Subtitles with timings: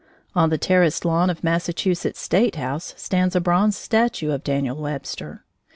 [0.33, 5.43] On the terraced lawn of Massachusetts' State house stands a bronze statue of Daniel Webster.